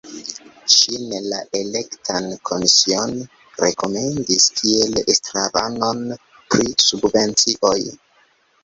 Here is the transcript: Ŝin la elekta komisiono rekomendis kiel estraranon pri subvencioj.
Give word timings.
Ŝin 0.75 1.03
la 1.33 1.41
elekta 1.59 2.15
komisiono 2.51 3.27
rekomendis 3.67 4.49
kiel 4.61 4.99
estraranon 5.15 6.05
pri 6.19 6.69
subvencioj. 6.91 7.81